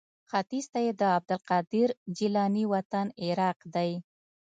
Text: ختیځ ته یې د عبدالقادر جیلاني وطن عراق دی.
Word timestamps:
ختیځ 0.29 0.65
ته 0.73 0.79
یې 0.85 0.91
د 1.01 1.03
عبدالقادر 1.17 1.89
جیلاني 2.17 2.63
وطن 2.73 3.07
عراق 3.25 3.59
دی. 3.75 3.91